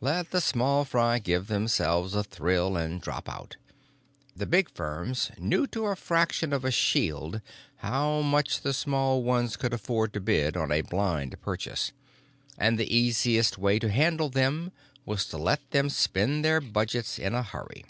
Let 0.00 0.30
the 0.30 0.40
small 0.40 0.86
fry 0.86 1.18
give 1.18 1.46
themselves 1.48 2.14
a 2.14 2.24
thrill 2.24 2.74
and 2.74 3.02
drop 3.02 3.28
out. 3.28 3.58
The 4.34 4.46
big 4.46 4.70
firms 4.70 5.30
knew 5.36 5.66
to 5.66 5.84
a 5.88 5.94
fraction 5.94 6.54
of 6.54 6.64
a 6.64 6.70
shield 6.70 7.42
how 7.76 8.22
much 8.22 8.62
the 8.62 8.72
small 8.72 9.22
ones 9.22 9.58
could 9.58 9.74
afford 9.74 10.14
to 10.14 10.20
bid 10.22 10.56
on 10.56 10.72
a 10.72 10.80
blind 10.80 11.38
purchase, 11.42 11.92
and 12.56 12.78
the 12.78 12.96
easiest 12.96 13.58
way 13.58 13.78
to 13.78 13.90
handle 13.90 14.30
them 14.30 14.72
was 15.04 15.26
to 15.26 15.36
let 15.36 15.70
them 15.70 15.90
spend 15.90 16.46
their 16.46 16.62
budgets 16.62 17.18
in 17.18 17.34
a 17.34 17.42
hurry. 17.42 17.84